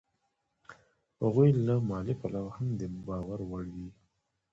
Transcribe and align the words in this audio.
هغوی 1.23 1.49
له 1.65 1.75
مالي 1.89 2.15
پلوه 2.21 2.51
هم 2.57 2.67
د 2.79 2.81
باور 3.07 3.39
وړ 3.49 3.63
دي 3.75 3.89